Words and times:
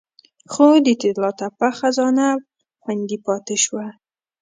خو 0.51 0.65
د 0.85 0.87
طلا 1.01 1.29
تپه 1.39 1.69
خزانه 1.79 2.27
خوندي 2.81 3.17
پاتې 3.25 3.55
شوه 3.63 3.87